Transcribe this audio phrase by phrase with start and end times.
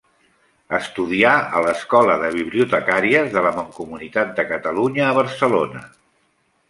[0.75, 5.85] Estudià a l'Escola de Bibliotecàries de la Mancomunitat de Catalunya a Barcelona.